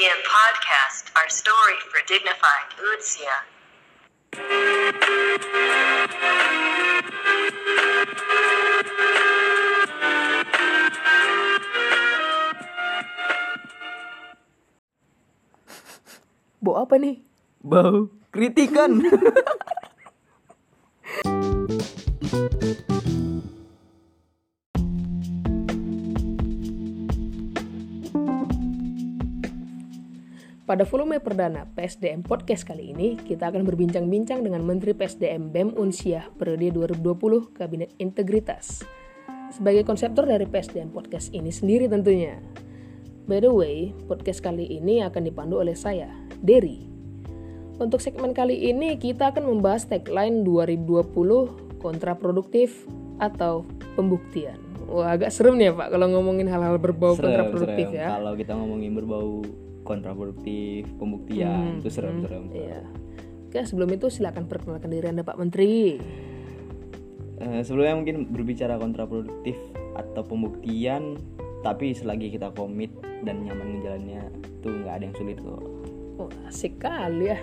PDM 0.00 0.24
Podcast, 0.24 1.12
our 1.12 1.28
story 1.28 1.76
for 1.92 2.00
dignified 2.08 2.72
Utsia. 2.80 3.36
Bau 16.64 16.80
apa 16.80 16.96
nih? 16.96 17.20
Bau 17.60 18.08
kritikan. 18.32 19.04
Pada 30.70 30.86
volume 30.86 31.18
perdana 31.18 31.66
PSDM 31.74 32.22
Podcast 32.22 32.62
kali 32.62 32.94
ini, 32.94 33.18
kita 33.18 33.50
akan 33.50 33.66
berbincang-bincang 33.66 34.46
dengan 34.46 34.62
Menteri 34.62 34.94
PSDM 34.94 35.50
BEM 35.50 35.74
Unsiah 35.74 36.30
periode 36.38 36.70
2020 36.94 37.58
Kabinet 37.58 37.90
Integritas. 37.98 38.86
Sebagai 39.50 39.82
konseptor 39.82 40.30
dari 40.30 40.46
PSDM 40.46 40.94
Podcast 40.94 41.34
ini 41.34 41.50
sendiri 41.50 41.90
tentunya. 41.90 42.38
By 43.26 43.42
the 43.42 43.50
way, 43.50 43.90
podcast 44.06 44.46
kali 44.46 44.62
ini 44.62 45.02
akan 45.02 45.26
dipandu 45.26 45.58
oleh 45.58 45.74
saya, 45.74 46.06
Derry. 46.38 46.86
Untuk 47.82 47.98
segmen 47.98 48.30
kali 48.30 48.70
ini, 48.70 48.94
kita 48.94 49.34
akan 49.34 49.50
membahas 49.50 49.90
tagline 49.90 50.46
2020 50.46 51.82
kontraproduktif 51.82 52.86
atau 53.18 53.66
pembuktian. 53.98 54.62
Wah, 54.86 55.18
agak 55.18 55.34
serem 55.34 55.58
nih 55.58 55.74
ya 55.74 55.82
Pak 55.82 55.98
kalau 55.98 56.14
ngomongin 56.14 56.46
hal-hal 56.46 56.78
berbau 56.78 57.18
Serem, 57.18 57.26
kontraproduktif 57.26 57.90
serem. 57.90 58.06
ya. 58.06 58.22
Kalau 58.22 58.38
kita 58.38 58.54
ngomongin 58.54 58.94
berbau 58.94 59.42
kontraproduktif, 59.82 60.86
pembuktian, 61.00 61.80
itu 61.80 61.88
serem-serem. 61.88 62.50
Iya. 62.52 62.80
Oke, 63.50 63.66
sebelum 63.66 63.90
itu 63.90 64.06
silakan 64.12 64.46
perkenalkan 64.46 64.94
diri 64.94 65.10
Anda 65.10 65.26
Pak 65.26 65.34
Menteri. 65.34 65.98
Eh, 67.40 67.60
sebelumnya 67.64 67.96
mungkin 67.96 68.16
berbicara 68.30 68.76
kontraproduktif 68.76 69.56
atau 69.96 70.22
pembuktian, 70.22 71.16
tapi 71.64 71.96
selagi 71.96 72.30
kita 72.36 72.52
komit 72.54 72.92
dan 73.26 73.42
nyaman 73.42 73.80
ngejalannya, 73.80 74.22
tuh 74.60 74.70
nggak 74.70 74.94
ada 75.00 75.04
yang 75.08 75.16
sulit 75.16 75.38
kok. 75.40 75.62
Wah, 76.20 76.30
asik 76.46 76.78
kali 76.78 77.32
ya. 77.32 77.38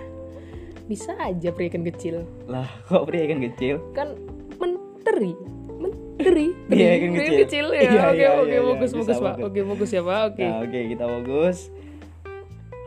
Bisa 0.88 1.12
aja 1.20 1.52
pria 1.52 1.68
ikan 1.68 1.84
kecil. 1.84 2.24
Lah, 2.48 2.64
kok 2.88 3.04
pria 3.10 3.28
kan 3.28 3.42
kecil? 3.44 3.82
Kan 3.92 4.16
menteri. 4.56 5.34
Menteri. 5.78 6.46
Iya, 6.72 6.90
ikan 6.98 7.10
Pria 7.14 7.30
kecil. 7.44 7.66
ya. 7.74 7.80
Iya, 7.84 8.02
oke, 8.08 8.16
iya, 8.16 8.30
oke, 8.32 8.56
bagus, 8.74 8.90
iya, 8.90 8.98
bagus, 9.02 9.18
Pak. 9.20 9.34
Oke, 9.44 9.60
bagus 9.62 9.90
ya, 9.92 10.02
Pak. 10.02 10.20
Oke. 10.32 10.44
Nah, 10.46 10.58
oke, 10.64 10.80
kita 10.94 11.04
bagus. 11.04 11.58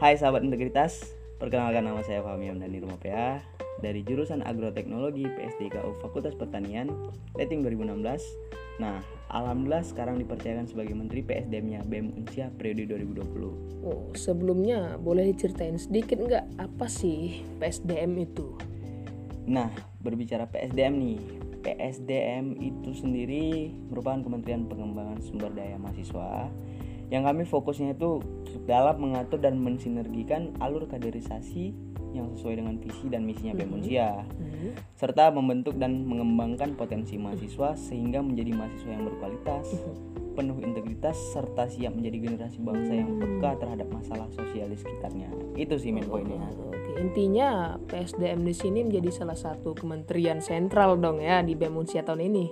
Hai 0.02 0.18
sahabat 0.18 0.42
integritas, 0.42 1.14
perkenalkan 1.38 1.86
nama 1.86 2.02
saya 2.02 2.26
Fahmi 2.26 2.50
Hamdani 2.50 2.82
Rumah 2.82 2.98
PA 2.98 3.38
dari 3.86 4.02
jurusan 4.02 4.42
Agroteknologi 4.42 5.30
PSDKU 5.30 6.02
Fakultas 6.02 6.34
Pertanian, 6.34 6.90
rating 7.38 7.62
2016. 7.62 8.02
Nah, 8.82 9.06
alhamdulillah 9.30 9.86
sekarang 9.86 10.18
dipercayakan 10.18 10.66
sebagai 10.66 10.98
Menteri 10.98 11.22
PSDM-nya 11.22 11.86
BEM 11.86 12.18
Unsia 12.18 12.50
periode 12.50 12.90
2020. 12.90 13.86
Oh, 13.86 14.10
sebelumnya 14.18 14.98
boleh 14.98 15.30
diceritain 15.38 15.78
sedikit 15.78 16.18
nggak 16.18 16.58
apa 16.58 16.90
sih 16.90 17.46
PSDM 17.62 18.26
itu? 18.26 18.58
Nah, 19.46 19.70
berbicara 20.02 20.50
PSDM 20.50 20.98
nih, 20.98 21.22
PSDM 21.62 22.58
itu 22.58 22.98
sendiri 22.98 23.70
merupakan 23.94 24.26
Kementerian 24.26 24.66
Pengembangan 24.66 25.22
Sumber 25.22 25.54
Daya 25.54 25.78
Mahasiswa 25.78 26.50
yang 27.12 27.28
kami 27.28 27.44
fokusnya 27.44 27.94
itu 27.94 28.24
dalam 28.64 29.04
mengatur 29.04 29.44
dan 29.44 29.60
mensinergikan 29.60 30.56
alur 30.64 30.88
kaderisasi 30.88 31.76
yang 32.16 32.32
sesuai 32.36 32.64
dengan 32.64 32.76
visi 32.80 33.08
dan 33.08 33.28
misinya 33.28 33.56
BEM 33.56 33.72
Unsia 33.76 34.24
Hmm. 34.62 34.78
serta 34.94 35.34
membentuk 35.34 35.74
dan 35.82 36.06
mengembangkan 36.06 36.78
potensi 36.78 37.18
mahasiswa 37.18 37.74
sehingga 37.74 38.22
menjadi 38.22 38.54
mahasiswa 38.54 38.92
yang 38.94 39.10
berkualitas, 39.10 39.74
penuh 40.38 40.62
integritas 40.62 41.18
serta 41.34 41.66
siap 41.66 41.98
menjadi 41.98 42.30
generasi 42.30 42.62
bangsa 42.62 42.94
yang 42.94 43.18
peka 43.18 43.58
terhadap 43.58 43.90
masalah 43.90 44.30
sosial 44.30 44.70
di 44.70 44.78
sekitarnya. 44.78 45.34
Itu 45.58 45.82
sih 45.82 45.90
main 45.90 46.06
poinnya. 46.06 46.46
Oke, 46.70 47.02
intinya 47.02 47.82
PSDM 47.90 48.46
di 48.46 48.54
sini 48.54 48.80
menjadi 48.86 49.10
salah 49.10 49.34
satu 49.34 49.74
kementerian 49.74 50.46
sentral 50.46 50.94
dong 51.02 51.26
ya 51.26 51.42
di 51.42 51.58
BEM 51.58 51.74
Unsia 51.74 52.06
tahun 52.06 52.22
ini. 52.30 52.46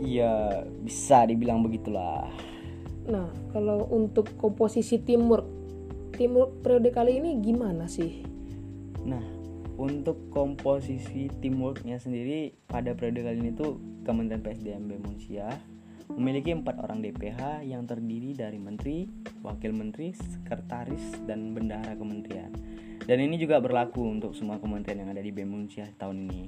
Iya, 0.00 0.64
bisa 0.80 1.28
dibilang 1.28 1.60
begitulah. 1.60 2.24
Nah, 3.10 3.26
kalau 3.50 3.90
untuk 3.90 4.30
komposisi 4.38 5.02
timur, 5.02 5.42
timur 6.14 6.54
periode 6.62 6.94
kali 6.94 7.18
ini 7.18 7.42
gimana 7.42 7.90
sih? 7.90 8.22
Nah, 9.02 9.22
untuk 9.74 10.30
komposisi 10.30 11.26
teamworknya 11.42 11.98
sendiri 11.98 12.54
pada 12.70 12.94
periode 12.94 13.26
kali 13.26 13.38
ini 13.42 13.52
tuh 13.52 13.82
Kementerian 14.06 14.40
PSDM 14.40 14.82
BEM 14.88 15.04
Unsia 15.12 15.48
memiliki 16.10 16.50
empat 16.50 16.82
orang 16.82 17.02
DPH 17.04 17.62
yang 17.62 17.86
terdiri 17.86 18.34
dari 18.34 18.58
menteri, 18.58 19.06
wakil 19.46 19.70
menteri, 19.70 20.10
sekretaris, 20.10 21.22
dan 21.26 21.54
bendahara 21.54 21.94
kementerian. 21.94 22.50
Dan 23.06 23.22
ini 23.22 23.38
juga 23.38 23.62
berlaku 23.62 24.06
untuk 24.06 24.34
semua 24.34 24.58
kementerian 24.58 25.06
yang 25.06 25.10
ada 25.14 25.22
di 25.22 25.30
BEM 25.30 25.50
Unsia 25.54 25.86
tahun 25.98 26.30
ini. 26.30 26.42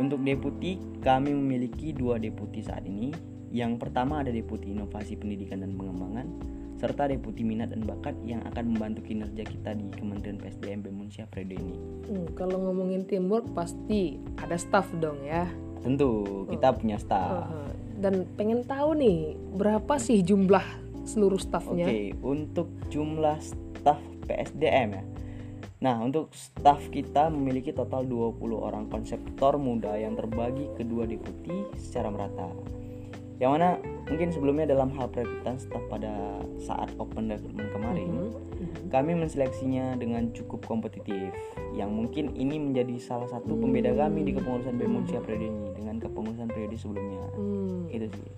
Untuk 0.00 0.24
deputi, 0.24 0.80
kami 1.04 1.36
memiliki 1.36 1.92
dua 1.92 2.16
deputi 2.16 2.64
saat 2.64 2.88
ini. 2.88 3.31
Yang 3.52 3.84
pertama 3.84 4.24
ada 4.24 4.32
deputi 4.32 4.72
inovasi 4.72 5.20
pendidikan 5.20 5.60
dan 5.60 5.76
pengembangan, 5.76 6.24
serta 6.80 7.06
deputi 7.06 7.44
minat 7.44 7.70
dan 7.70 7.84
bakat 7.84 8.16
yang 8.24 8.40
akan 8.48 8.74
membantu 8.74 9.04
kinerja 9.06 9.44
kita 9.44 9.76
di 9.76 9.86
Kementerian 9.92 10.40
PSDM 10.40 10.80
BEM 10.82 11.04
Unsia 11.04 11.28
periode 11.28 11.60
ini. 11.60 11.76
Hmm, 12.10 12.26
kalau 12.34 12.58
ngomongin 12.58 13.04
teamwork 13.04 13.46
pasti 13.54 14.18
ada 14.40 14.56
staff 14.56 14.88
dong 14.98 15.20
ya. 15.22 15.46
Tentu 15.84 16.42
kita 16.48 16.74
punya 16.74 16.96
staff. 16.96 17.46
Uh, 17.52 17.70
Dan 18.02 18.26
pengen 18.34 18.66
tahu 18.66 18.98
nih 18.98 19.36
berapa 19.54 19.94
sih 20.00 20.24
jumlah 20.24 20.64
seluruh 21.06 21.38
staffnya? 21.38 21.86
Oke, 21.86 22.16
untuk 22.24 22.72
jumlah 22.88 23.38
staf 23.38 24.00
PSDM 24.26 24.88
ya. 24.96 25.04
Nah, 25.82 25.98
untuk 25.98 26.30
staf 26.30 26.78
kita 26.94 27.26
memiliki 27.30 27.74
total 27.74 28.06
20 28.06 28.38
orang 28.54 28.86
konseptor 28.86 29.58
muda 29.58 29.98
yang 29.98 30.14
terbagi 30.14 30.70
ke 30.78 30.86
dua 30.86 31.10
deputi 31.10 31.66
secara 31.74 32.06
merata. 32.10 32.50
Yang 33.42 33.50
mana 33.58 33.68
mungkin 34.06 34.28
sebelumnya 34.30 34.70
dalam 34.70 34.94
hal 34.94 35.10
perekrutan 35.10 35.58
staf 35.58 35.82
pada 35.90 36.38
saat 36.62 36.94
open 37.02 37.26
recruitment 37.26 37.74
kemarin, 37.74 38.30
kami 38.86 39.18
menseleksinya 39.18 39.98
dengan 39.98 40.30
cukup 40.30 40.62
kompetitif. 40.62 41.34
Yang 41.74 41.90
mungkin 41.90 42.24
ini 42.38 42.62
menjadi 42.62 42.94
salah 43.02 43.26
satu 43.26 43.58
pembeda 43.58 43.98
kami 43.98 44.22
di 44.22 44.38
kepengurusan 44.38 44.78
BEM 44.78 44.94
Unsia 44.94 45.18
periode 45.18 45.50
ini 45.50 45.74
dengan 45.74 45.98
kepengurusan 45.98 46.46
periode 46.54 46.78
sebelumnya. 46.78 47.26
Hmm, 47.34 47.90
Itu 47.90 48.06
sih. 48.14 48.30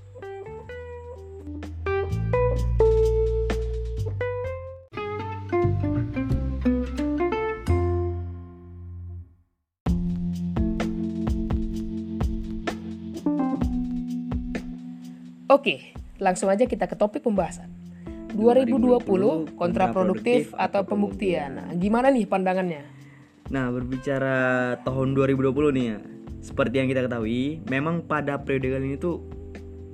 Oke, 15.55 15.95
langsung 16.19 16.51
aja 16.51 16.67
kita 16.67 16.91
ke 16.91 16.99
topik 16.99 17.23
pembahasan. 17.23 17.71
2020 18.35 19.55
kontraproduktif 19.55 20.51
atau 20.59 20.83
pembuktian. 20.83 21.55
Nah, 21.55 21.71
gimana 21.79 22.11
nih 22.11 22.27
pandangannya? 22.27 22.83
Nah, 23.55 23.71
berbicara 23.71 24.75
tahun 24.83 25.15
2020 25.15 25.71
nih 25.79 25.87
ya. 25.95 25.99
Seperti 26.43 26.83
yang 26.83 26.91
kita 26.91 27.07
ketahui, 27.07 27.63
memang 27.71 28.03
pada 28.03 28.35
periode 28.43 28.75
kali 28.75 28.85
ini 28.91 28.99
tuh 28.99 29.23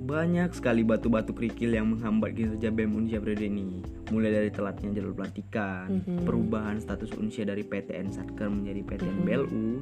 banyak 0.01 0.49
sekali 0.57 0.81
batu-batu 0.81 1.29
kerikil 1.37 1.77
yang 1.77 1.93
menghambat 1.93 2.33
kinerja 2.33 2.73
BEM 2.73 2.97
Unsia 2.97 3.21
periode 3.21 3.45
ini. 3.45 3.85
Mulai 4.09 4.33
dari 4.33 4.49
telatnya 4.49 4.97
jalur 4.97 5.13
pelantikan, 5.13 6.01
perubahan 6.25 6.81
status 6.81 7.13
Unsia 7.21 7.45
dari 7.45 7.61
PTN 7.61 8.09
Satker 8.09 8.49
menjadi 8.49 8.81
PTN 8.81 9.17
BLU, 9.21 9.77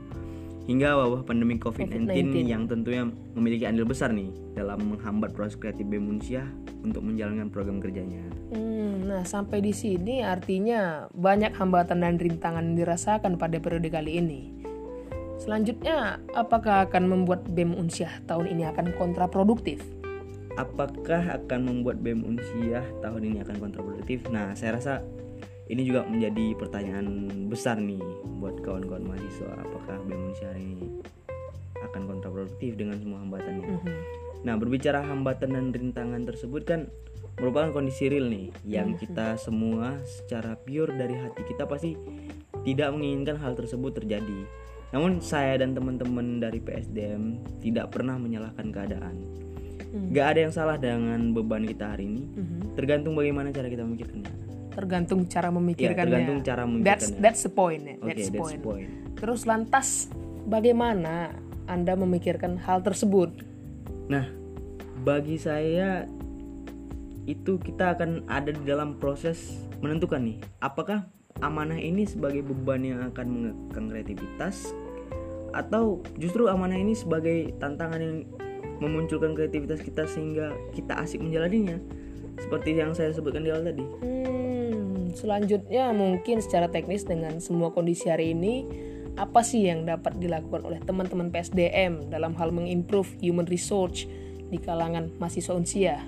hingga 0.70 0.94
wabah 0.94 1.26
pandemi 1.26 1.58
COVID-19 1.58 2.46
yang 2.46 2.70
tentunya 2.70 3.10
memiliki 3.34 3.66
andil 3.66 3.90
besar 3.90 4.14
nih 4.14 4.30
dalam 4.54 4.78
menghambat 4.86 5.34
proses 5.34 5.58
kreatif 5.58 5.90
BEM 5.90 6.06
Unsia 6.06 6.46
untuk 6.86 7.02
menjalankan 7.02 7.50
program 7.50 7.82
kerjanya. 7.82 8.22
Hmm, 8.54 9.10
nah, 9.10 9.26
sampai 9.26 9.66
di 9.66 9.74
sini 9.74 10.22
artinya 10.22 11.10
banyak 11.18 11.58
hambatan 11.58 12.06
dan 12.06 12.22
rintangan 12.22 12.62
yang 12.70 12.78
dirasakan 12.86 13.42
pada 13.42 13.58
periode 13.58 13.90
kali 13.90 14.22
ini. 14.22 14.54
Selanjutnya, 15.42 16.22
apakah 16.38 16.86
akan 16.86 17.10
membuat 17.10 17.50
BEM 17.50 17.74
Unsyah 17.74 18.22
tahun 18.30 18.54
ini 18.54 18.70
akan 18.70 18.94
kontraproduktif? 18.94 19.82
apakah 20.60 21.40
akan 21.40 21.60
membuat 21.72 22.04
BEM 22.04 22.28
Unsiah 22.28 22.84
tahun 23.00 23.32
ini 23.32 23.38
akan 23.48 23.64
kontraproduktif? 23.64 24.28
Nah, 24.28 24.52
saya 24.60 24.76
rasa 24.76 25.00
ini 25.70 25.82
juga 25.86 26.02
menjadi 26.10 26.58
pertanyaan 26.58 27.30
besar 27.46 27.78
nih 27.78 28.02
buat 28.42 28.58
kawan-kawan 28.66 29.06
mahasiswa. 29.06 29.54
Apakah 29.62 30.02
BEM 30.10 30.34
Unsiah 30.34 30.58
ini 30.58 30.90
akan 31.86 32.10
kontraproduktif 32.10 32.74
dengan 32.74 32.98
semua 32.98 33.22
hambatannya? 33.22 33.78
Nah, 34.44 34.56
berbicara 34.58 35.06
hambatan 35.06 35.54
dan 35.54 35.66
rintangan 35.70 36.26
tersebut 36.26 36.66
kan 36.66 36.90
merupakan 37.38 37.72
kondisi 37.72 38.10
real 38.10 38.28
nih 38.28 38.52
yang 38.68 38.98
kita 38.98 39.40
semua 39.40 39.96
secara 40.04 40.60
pure 40.60 40.92
dari 40.92 41.16
hati 41.16 41.46
kita 41.48 41.64
pasti 41.64 41.96
tidak 42.68 42.90
menginginkan 42.92 43.38
hal 43.38 43.54
tersebut 43.54 43.96
terjadi. 44.02 44.50
Namun 44.90 45.22
saya 45.22 45.62
dan 45.62 45.78
teman-teman 45.78 46.42
dari 46.42 46.58
PSDM 46.58 47.46
tidak 47.62 47.94
pernah 47.94 48.18
menyalahkan 48.18 48.74
keadaan. 48.74 49.16
Gak 50.14 50.28
ada 50.34 50.40
yang 50.50 50.54
salah 50.54 50.78
dengan 50.78 51.34
beban 51.34 51.66
kita 51.66 51.98
hari 51.98 52.10
ini. 52.10 52.24
Mhm. 52.26 52.78
Tergantung 52.78 53.14
bagaimana 53.18 53.50
cara 53.50 53.70
kita 53.70 53.86
memikirkannya. 53.86 54.39
Tergantung 54.80 55.28
cara 55.28 55.52
memikirkannya. 55.52 56.00
Ya, 56.00 56.24
tergantung 56.24 56.40
cara 56.48 56.64
That's 56.64 56.72
memikirkannya. 56.72 57.20
that's 57.20 57.42
the 57.44 57.52
point 57.52 57.82
ya. 57.84 57.96
That's 58.00 58.28
that's 58.32 58.40
point. 58.40 58.60
the 58.64 58.64
point. 58.64 58.90
Terus 59.20 59.42
lantas 59.44 59.88
bagaimana 60.48 61.36
Anda 61.68 62.00
memikirkan 62.00 62.56
hal 62.64 62.80
tersebut? 62.80 63.44
Nah, 64.08 64.26
bagi 65.04 65.36
saya 65.36 66.08
itu 67.28 67.62
kita 67.62 67.94
akan 68.00 68.26
ada 68.26 68.50
di 68.50 68.64
dalam 68.66 68.98
proses 68.98 69.68
menentukan 69.84 70.24
nih, 70.24 70.38
apakah 70.64 71.06
amanah 71.44 71.78
ini 71.78 72.08
sebagai 72.08 72.42
beban 72.42 72.82
yang 72.82 73.00
akan 73.14 73.28
mengekang 73.30 73.88
kreativitas 73.92 74.74
atau 75.54 76.02
justru 76.18 76.50
amanah 76.50 76.78
ini 76.78 76.94
sebagai 76.98 77.54
tantangan 77.62 78.02
yang 78.02 78.18
memunculkan 78.80 79.36
kreativitas 79.36 79.84
kita 79.84 80.08
sehingga 80.08 80.56
kita 80.72 80.96
asik 81.00 81.20
menjalaninya. 81.20 81.78
Seperti 82.40 82.72
yang 82.72 82.96
saya 82.96 83.12
sebutkan 83.12 83.44
di 83.44 83.52
awal 83.52 83.68
tadi. 83.68 83.84
Hmm, 83.84 84.29
selanjutnya 85.20 85.92
mungkin 85.92 86.40
secara 86.40 86.72
teknis 86.72 87.04
dengan 87.04 87.44
semua 87.44 87.76
kondisi 87.76 88.08
hari 88.08 88.32
ini 88.32 88.64
apa 89.20 89.44
sih 89.44 89.68
yang 89.68 89.84
dapat 89.84 90.16
dilakukan 90.16 90.64
oleh 90.64 90.80
teman-teman 90.80 91.28
PSDM 91.28 92.08
dalam 92.08 92.32
hal 92.40 92.56
mengimprove 92.56 93.20
human 93.20 93.44
resource 93.52 94.08
di 94.48 94.56
kalangan 94.56 95.12
mahasiswa 95.20 95.54
unsia? 95.60 96.00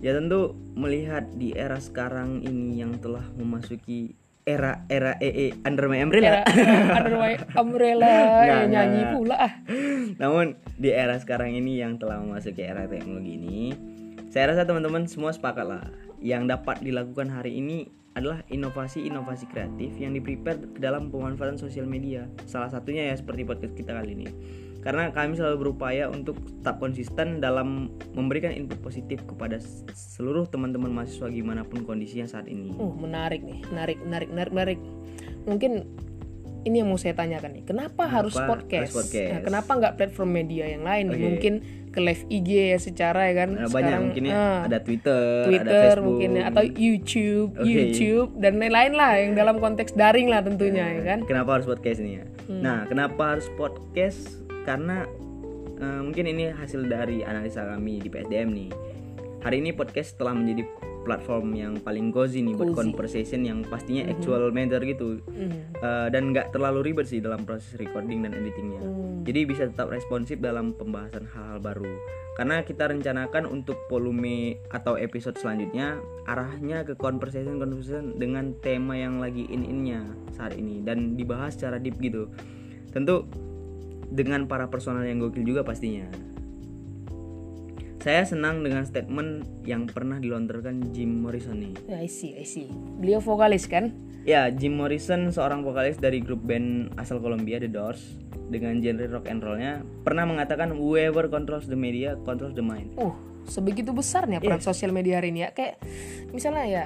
Ya 0.00 0.16
tentu 0.16 0.56
melihat 0.72 1.28
di 1.36 1.52
era 1.52 1.76
sekarang 1.76 2.40
ini 2.40 2.80
yang 2.80 2.96
telah 2.96 3.28
memasuki 3.36 4.16
era 4.48 4.88
era 4.88 5.20
EE 5.20 5.60
under 5.68 5.84
my 5.92 6.00
umbrella. 6.00 6.40
Era 6.48 6.96
under 6.96 7.16
my 7.20 7.34
umbrella 7.52 8.08
ya, 8.48 8.64
nyanyi 8.64 9.02
pula 9.12 9.36
ah. 9.36 9.52
Namun 10.16 10.56
di 10.80 10.88
era 10.88 11.20
sekarang 11.20 11.52
ini 11.52 11.84
yang 11.84 12.00
telah 12.00 12.16
memasuki 12.16 12.64
era 12.64 12.88
teknologi 12.88 13.36
ini, 13.36 13.76
saya 14.32 14.56
rasa 14.56 14.64
teman-teman 14.64 15.04
semua 15.04 15.36
sepakat 15.36 15.68
lah. 15.68 15.84
Yang 16.24 16.56
dapat 16.56 16.80
dilakukan 16.80 17.28
hari 17.28 17.60
ini 17.60 17.99
adalah 18.20 18.44
inovasi-inovasi 18.52 19.48
kreatif 19.48 19.96
yang 19.96 20.12
di-prepare 20.12 20.60
ke 20.76 20.78
dalam 20.78 21.08
pemanfaatan 21.08 21.56
sosial 21.56 21.88
media. 21.88 22.28
Salah 22.44 22.68
satunya 22.68 23.08
ya 23.08 23.14
seperti 23.16 23.48
podcast 23.48 23.72
kita 23.72 23.96
kali 23.96 24.12
ini. 24.12 24.28
Karena 24.80 25.12
kami 25.12 25.36
selalu 25.36 25.68
berupaya 25.68 26.08
untuk 26.08 26.40
tetap 26.40 26.80
konsisten 26.80 27.40
dalam 27.40 27.92
memberikan 28.16 28.52
input 28.52 28.80
positif 28.80 29.20
kepada 29.28 29.60
seluruh 29.92 30.48
teman-teman 30.48 30.88
mahasiswa 30.88 31.28
gimana 31.28 31.68
pun 31.68 31.84
kondisinya 31.84 32.24
saat 32.24 32.48
ini. 32.48 32.72
Oh, 32.80 32.92
menarik 32.96 33.44
nih, 33.44 33.60
menarik, 33.68 33.98
menarik, 34.00 34.28
menarik, 34.32 34.52
menarik. 34.52 34.78
Mungkin 35.44 35.72
ini 36.64 36.84
yang 36.84 36.88
mau 36.92 37.00
saya 37.00 37.16
tanyakan 37.16 37.60
nih. 37.60 37.64
Kenapa, 37.68 38.08
harus 38.08 38.36
podcast? 38.36 38.92
harus 38.92 38.96
podcast? 39.04 39.32
Nah, 39.32 39.40
kenapa 39.44 39.70
nggak 39.80 39.94
platform 40.00 40.30
media 40.32 40.64
yang 40.68 40.84
lain? 40.84 41.04
nih? 41.08 41.16
Oke. 41.16 41.24
Mungkin 41.24 41.54
ke 41.90 41.98
live 41.98 42.22
IG 42.30 42.48
ya 42.74 42.78
secara 42.78 43.30
ya 43.30 43.44
kan. 43.44 43.50
Nah, 43.58 43.68
banyak 43.70 43.98
mungkin 43.98 44.22
ya, 44.30 44.34
ah, 44.34 44.58
ada 44.70 44.78
Twitter, 44.78 45.46
ada 45.46 45.48
Twitter 45.50 45.82
Facebook. 45.90 46.06
mungkin 46.06 46.30
ya, 46.38 46.42
atau 46.46 46.62
YouTube, 46.64 47.50
Oke. 47.58 47.66
YouTube 47.66 48.30
dan 48.38 48.52
lain-lain 48.62 48.92
lah 48.94 49.12
yang 49.18 49.32
dalam 49.34 49.56
konteks 49.58 49.92
daring 49.98 50.30
lah 50.30 50.40
tentunya 50.42 50.86
ya 50.98 51.02
kan. 51.02 51.18
Kenapa 51.26 51.58
harus 51.58 51.66
podcast 51.66 51.98
ini 51.98 52.22
ya? 52.22 52.24
Hmm. 52.46 52.62
Nah, 52.62 52.78
kenapa 52.86 53.36
harus 53.36 53.46
podcast? 53.58 54.38
Karena 54.62 55.06
eh, 55.82 56.00
mungkin 56.02 56.24
ini 56.30 56.54
hasil 56.54 56.86
dari 56.86 57.26
analisa 57.26 57.66
kami 57.66 57.98
di 57.98 58.08
PSDM 58.08 58.48
nih. 58.54 58.70
Hari 59.40 59.56
ini 59.58 59.72
podcast 59.72 60.14
telah 60.20 60.36
menjadi 60.36 60.68
platform 61.02 61.56
yang 61.56 61.72
paling 61.80 62.12
cozy 62.12 62.44
nih 62.44 62.54
buat 62.54 62.72
Cozy. 62.72 62.78
conversation 62.78 63.40
yang 63.46 63.58
pastinya 63.64 64.08
actual 64.10 64.52
matter 64.52 64.82
gitu. 64.84 65.20
Hmm. 65.26 65.72
Eh, 65.80 66.08
dan 66.12 66.30
nggak 66.30 66.52
terlalu 66.52 66.92
ribet 66.92 67.08
sih 67.08 67.18
dalam 67.18 67.42
proses 67.44 67.74
recording 67.80 68.24
dan 68.24 68.36
editingnya. 68.36 68.82
Hmm. 68.84 69.24
Jadi 69.24 69.40
bisa 69.48 69.66
tetap 69.68 69.88
responsif 69.90 70.38
dalam 70.38 70.76
pembahasan 70.76 71.26
hal-hal 71.30 71.58
baru. 71.60 71.92
Karena 72.38 72.64
kita 72.64 72.88
rencanakan 72.88 73.44
untuk 73.50 73.76
volume 73.92 74.56
atau 74.72 74.96
episode 74.96 75.36
selanjutnya 75.36 76.00
arahnya 76.24 76.86
ke 76.88 76.96
conversation 76.96 77.60
conversation 77.60 78.16
dengan 78.16 78.56
tema 78.64 78.96
yang 78.96 79.20
lagi 79.20 79.44
in-innya 79.50 80.08
saat 80.32 80.56
ini 80.56 80.80
dan 80.80 81.18
dibahas 81.18 81.58
secara 81.58 81.76
deep 81.76 82.00
gitu. 82.00 82.32
Tentu 82.94 83.28
dengan 84.10 84.48
para 84.50 84.66
personal 84.66 85.04
yang 85.06 85.22
gokil 85.22 85.46
juga 85.46 85.62
pastinya. 85.62 86.29
Saya 88.00 88.24
senang 88.24 88.64
dengan 88.64 88.80
statement 88.88 89.44
yang 89.68 89.84
pernah 89.84 90.16
dilontarkan 90.16 90.88
Jim 90.96 91.20
Morrison 91.20 91.60
nih. 91.60 91.72
Ya, 91.84 92.00
I 92.00 92.08
see, 92.08 92.32
I 92.32 92.48
see. 92.48 92.64
Beliau 92.96 93.20
vokalis 93.20 93.68
kan? 93.68 93.92
Ya, 94.24 94.48
Jim 94.48 94.80
Morrison 94.80 95.28
seorang 95.28 95.60
vokalis 95.60 96.00
dari 96.00 96.24
grup 96.24 96.40
band 96.40 96.96
asal 96.96 97.20
Kolombia 97.20 97.60
The 97.60 97.68
Doors 97.68 98.00
dengan 98.48 98.80
genre 98.80 99.04
rock 99.04 99.28
and 99.28 99.44
rollnya 99.44 99.84
pernah 100.00 100.24
mengatakan 100.24 100.72
whoever 100.72 101.28
controls 101.28 101.68
the 101.68 101.76
media 101.76 102.16
controls 102.24 102.56
the 102.56 102.64
mind. 102.64 102.96
Uh, 102.96 103.12
sebegitu 103.44 103.92
besarnya 103.92 104.40
peran 104.40 104.64
sosial 104.64 104.96
media 104.96 105.20
hari 105.20 105.36
ini 105.36 105.44
ya. 105.44 105.52
Kayak 105.52 105.84
misalnya 106.32 106.64
ya 106.64 106.84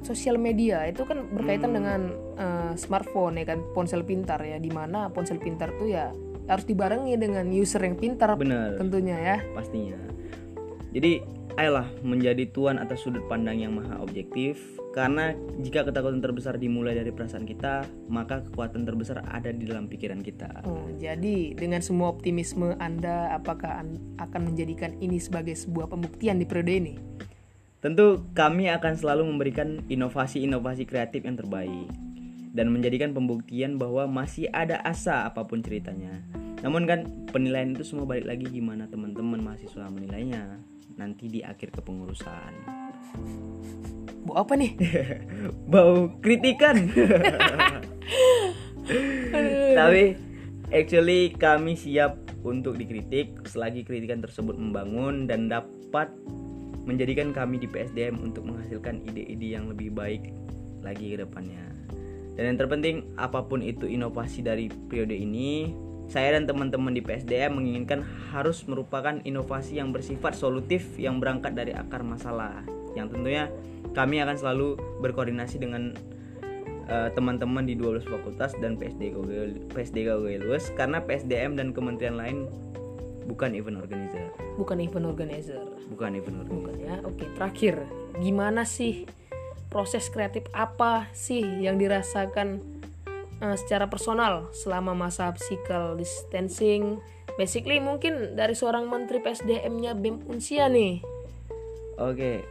sosial 0.00 0.40
media 0.40 0.88
itu 0.88 1.04
kan 1.04 1.28
berkaitan 1.28 1.76
dengan 1.76 2.08
eh, 2.40 2.72
smartphone 2.74 3.36
ya 3.36 3.52
kan, 3.52 3.60
ponsel 3.76 4.00
pintar 4.00 4.40
ya. 4.40 4.56
Di 4.56 4.72
mana 4.72 5.12
ponsel 5.12 5.36
pintar 5.36 5.76
tuh 5.76 5.92
ya 5.92 6.08
harus 6.48 6.64
dibarengi 6.64 7.14
dengan 7.20 7.46
user 7.52 7.84
yang 7.84 8.00
pintar 8.00 8.34
Bener, 8.34 8.80
tentunya 8.80 9.16
ya. 9.20 9.36
pastinya. 9.54 10.21
Jadi, 10.92 11.24
ayolah 11.56 11.88
menjadi 12.00 12.48
tuan 12.48 12.80
atas 12.80 13.04
sudut 13.04 13.24
pandang 13.28 13.60
yang 13.60 13.76
maha 13.76 14.00
objektif 14.00 14.60
karena 14.92 15.32
jika 15.64 15.88
ketakutan 15.88 16.20
terbesar 16.20 16.60
dimulai 16.60 16.92
dari 16.92 17.08
perasaan 17.08 17.48
kita, 17.48 17.88
maka 18.12 18.44
kekuatan 18.44 18.84
terbesar 18.84 19.24
ada 19.24 19.48
di 19.52 19.64
dalam 19.64 19.88
pikiran 19.88 20.20
kita. 20.20 20.64
Oh, 20.68 20.88
jadi 21.00 21.56
dengan 21.56 21.80
semua 21.80 22.12
optimisme 22.12 22.76
Anda 22.76 23.32
apakah 23.32 23.84
an- 23.84 24.00
akan 24.20 24.52
menjadikan 24.52 24.96
ini 25.00 25.16
sebagai 25.16 25.56
sebuah 25.56 25.88
pembuktian 25.88 26.36
di 26.40 26.44
periode 26.44 26.72
ini? 26.76 26.94
Tentu 27.82 28.22
kami 28.36 28.70
akan 28.70 28.94
selalu 28.94 29.26
memberikan 29.26 29.82
inovasi-inovasi 29.90 30.86
kreatif 30.86 31.26
yang 31.26 31.34
terbaik 31.34 31.88
dan 32.52 32.68
menjadikan 32.68 33.16
pembuktian 33.16 33.80
bahwa 33.80 34.06
masih 34.06 34.46
ada 34.52 34.78
asa 34.84 35.24
apa 35.26 35.42
pun 35.48 35.64
ceritanya. 35.64 36.20
Namun 36.62 36.86
kan 36.86 37.10
penilaian 37.34 37.74
itu 37.74 37.82
semua 37.82 38.06
balik 38.06 38.30
lagi 38.30 38.46
gimana 38.46 38.86
teman-teman 38.86 39.42
mahasiswa 39.42 39.90
menilainya 39.90 40.62
nanti 40.94 41.26
di 41.26 41.42
akhir 41.42 41.74
kepengurusan. 41.74 42.52
Bu 44.22 44.38
apa 44.38 44.54
nih? 44.54 44.78
Bau 45.72 46.14
kritikan. 46.22 46.78
Tapi 49.78 50.14
actually 50.70 51.34
kami 51.34 51.74
siap 51.74 52.22
untuk 52.46 52.78
dikritik 52.78 53.42
selagi 53.46 53.82
kritikan 53.82 54.22
tersebut 54.22 54.54
membangun 54.54 55.26
dan 55.26 55.50
dapat 55.50 56.10
menjadikan 56.82 57.30
kami 57.30 57.62
di 57.62 57.70
PSDM 57.70 58.18
untuk 58.18 58.46
menghasilkan 58.46 59.06
ide-ide 59.06 59.54
yang 59.54 59.70
lebih 59.70 59.94
baik 59.94 60.34
lagi 60.82 61.14
ke 61.14 61.22
depannya. 61.22 61.62
Dan 62.34 62.54
yang 62.54 62.58
terpenting 62.58 62.96
apa 63.20 63.44
pun 63.46 63.62
itu 63.62 63.86
inovasi 63.86 64.42
dari 64.42 64.66
periode 64.66 65.14
ini, 65.14 65.70
saya 66.10 66.36
dan 66.36 66.44
teman-teman 66.44 66.92
di 66.92 67.00
PSDM 67.00 67.56
menginginkan 67.56 68.04
harus 68.34 68.64
merupakan 68.68 69.16
inovasi 69.22 69.80
yang 69.80 69.94
bersifat 69.94 70.36
solutif 70.36 70.84
yang 71.00 71.22
berangkat 71.22 71.56
dari 71.56 71.72
akar 71.72 72.04
masalah. 72.04 72.60
Yang 72.92 73.16
tentunya 73.16 73.44
kami 73.96 74.20
akan 74.20 74.36
selalu 74.36 74.76
berkoordinasi 75.00 75.56
dengan 75.62 75.96
eh, 76.88 77.08
teman-teman 77.16 77.64
di 77.64 77.72
12 77.78 78.04
fakultas 78.04 78.52
dan 78.60 78.76
PSD 78.76 79.16
PSD 79.72 80.04
GOG 80.10 80.76
karena 80.76 81.00
PSDM 81.00 81.56
dan 81.56 81.72
kementerian 81.72 82.18
lain 82.20 82.44
bukan 83.24 83.54
event 83.54 83.78
organizer, 83.78 84.28
Bukan 84.58 84.82
event 84.82 85.06
organizer. 85.06 85.62
bukan 85.88 86.18
event 86.18 86.36
organizer. 86.42 86.58
Bukan 86.58 86.74
ya. 86.82 86.96
Oke, 87.06 87.24
terakhir, 87.38 87.74
gimana 88.18 88.66
sih 88.66 89.06
proses 89.70 90.10
kreatif 90.12 90.44
apa 90.52 91.08
sih 91.16 91.40
yang 91.62 91.80
dirasakan 91.80 92.60
eh, 93.42 93.56
secara 93.58 93.90
personal 93.90 94.48
selama 94.54 94.94
masa 94.94 95.34
physical 95.34 95.98
distancing? 95.98 97.02
Basically 97.34 97.82
mungkin 97.82 98.38
dari 98.38 98.54
seorang 98.54 98.86
menteri 98.86 99.18
PSDM-nya 99.18 99.98
BEM 99.98 100.30
Unsia 100.30 100.70
nih. 100.70 101.02
Okay, 101.98 102.46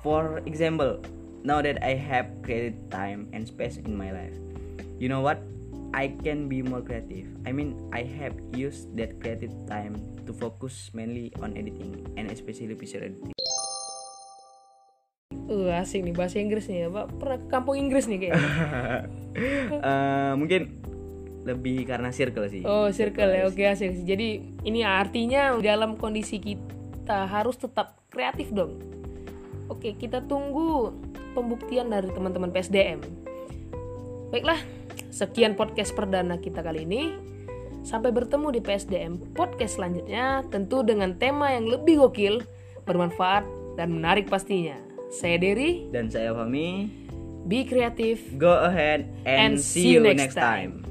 for 0.00 0.40
example, 0.46 1.02
now 1.42 1.60
that 1.60 1.82
I 1.82 1.98
have 1.98 2.30
created 2.46 2.78
time 2.88 3.28
and 3.34 3.44
space 3.44 3.76
in 3.76 3.92
my 3.96 4.14
life, 4.14 4.36
you 4.96 5.10
know 5.10 5.20
what? 5.20 5.42
I 5.96 6.12
can 6.20 6.52
be 6.52 6.60
more 6.60 6.84
creative. 6.84 7.32
I 7.48 7.52
mean, 7.52 7.80
I 7.96 8.04
have 8.20 8.36
used 8.52 8.92
that 9.00 9.20
creative 9.24 9.52
time 9.64 9.96
to 10.28 10.36
focus 10.36 10.92
mainly 10.92 11.32
on 11.40 11.56
editing 11.56 12.04
and 12.20 12.28
especially 12.28 12.76
visual 12.76 13.08
editing. 13.08 13.32
Uh, 15.48 15.72
asik 15.80 16.04
nih 16.04 16.12
bahasa 16.12 16.36
Inggris 16.36 16.68
nih 16.68 16.84
ya, 16.84 16.88
Pak. 16.92 17.06
Pernah 17.16 17.38
ke 17.40 17.46
kampung 17.48 17.76
Inggris 17.80 18.04
nih 18.04 18.18
kayaknya. 18.20 18.46
Eh, 19.38 20.32
mungkin 20.34 20.82
lebih 21.46 21.86
karena 21.86 22.10
circle 22.10 22.50
sih. 22.50 22.66
Oh, 22.66 22.90
circle 22.90 23.30
ya. 23.30 23.46
Oke, 23.46 23.70
asik. 23.70 24.02
Jadi 24.02 24.58
ini 24.66 24.82
artinya 24.82 25.54
dalam 25.62 25.94
kondisi 25.94 26.42
kita 26.42 27.30
harus 27.30 27.54
tetap 27.54 28.02
kreatif 28.10 28.50
dong. 28.50 28.82
Oke, 29.70 29.94
kita 29.94 30.26
tunggu 30.26 30.90
pembuktian 31.38 31.86
dari 31.86 32.10
teman-teman 32.10 32.50
PSDM. 32.50 32.98
Baiklah, 34.34 34.58
sekian 35.14 35.54
podcast 35.54 35.94
perdana 35.94 36.42
kita 36.42 36.60
kali 36.60 36.82
ini. 36.82 37.14
Sampai 37.86 38.10
bertemu 38.10 38.58
di 38.58 38.60
PSDM 38.60 39.32
podcast 39.38 39.78
selanjutnya, 39.78 40.42
tentu 40.50 40.82
dengan 40.82 41.14
tema 41.14 41.54
yang 41.54 41.70
lebih 41.70 42.02
gokil, 42.02 42.42
bermanfaat, 42.84 43.46
dan 43.78 43.94
menarik 43.94 44.26
pastinya. 44.26 44.87
Saya 45.08 45.40
Derry, 45.40 45.88
Dan 45.88 46.12
saya 46.12 46.36
Fami. 46.36 46.88
be 47.48 47.64
kreatif, 47.64 48.20
Go 48.36 48.52
ahead 48.60 49.08
and, 49.24 49.56
see 49.56 49.96
you 49.96 50.04
next 50.04 50.36
time. 50.36 50.87